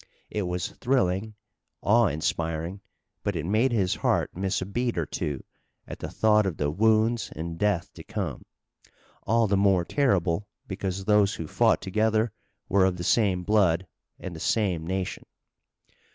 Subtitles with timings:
[0.31, 1.35] It was thrilling,
[1.83, 2.81] awe inspiring,
[3.21, 5.43] but it made his heart miss a beat or two
[5.87, 8.43] at the thought of the wounds and death to come,
[9.27, 12.31] all the more terrible because those who fought together
[12.67, 13.85] were of the same blood,
[14.19, 15.23] and the same nation.